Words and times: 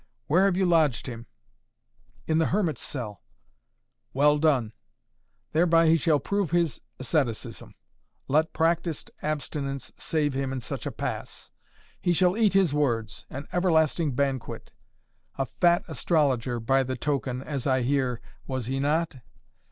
Where 0.25 0.45
have 0.45 0.57
you 0.57 0.65
lodged 0.65 1.05
him?" 1.05 1.27
"In 2.25 2.39
the 2.39 2.47
Hermit's 2.47 2.81
cell" 2.81 3.21
"Well 4.15 4.39
done! 4.39 4.73
Thereby 5.53 5.89
he 5.89 5.95
shall 5.95 6.17
prove 6.17 6.49
his 6.49 6.81
asceticism. 6.97 7.75
Let 8.27 8.51
practised 8.51 9.11
abstinence 9.21 9.91
save 9.97 10.33
him 10.33 10.51
in 10.51 10.59
such 10.59 10.87
a 10.87 10.91
pass! 10.91 11.51
He 12.01 12.13
shall 12.13 12.35
eat 12.35 12.53
his 12.53 12.73
words 12.73 13.27
an 13.29 13.47
everlasting 13.53 14.13
banquet. 14.15 14.71
A 15.37 15.45
fat 15.45 15.83
astrologer 15.87 16.59
by 16.59 16.81
the 16.81 16.97
token 16.97 17.43
as 17.43 17.67
I 17.67 17.83
hear, 17.83 18.19
was 18.47 18.65
he 18.65 18.79
not?" 18.79 19.17